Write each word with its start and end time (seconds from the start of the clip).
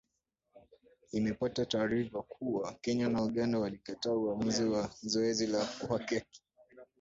limepata 1.13 1.65
taarifa 1.65 2.21
kuwa 2.21 2.73
Kenya 2.73 3.09
na 3.09 3.21
Uganda 3.23 3.59
walikataa 3.59 4.11
uamuzi 4.13 4.63
wa 4.63 4.89
zoezi 5.01 5.47
la 5.47 5.67
uhakiki 5.89 6.43